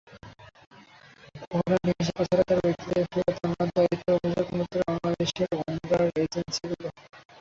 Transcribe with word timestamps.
ওমরাহ্ 1.51 1.83
ভিসায় 1.87 2.13
পাচার 2.17 2.39
করা 2.47 2.61
ব্যক্তিদের 2.65 3.05
ফেরত 3.11 3.37
আনার 3.45 3.69
দায়িত্ব 3.75 4.07
অভিযুক্ত 4.17 4.73
বাংলাদেশের 4.87 5.49
ওমরাহ্ 5.61 6.05
এজেন্সিগুলোর। 6.23 6.93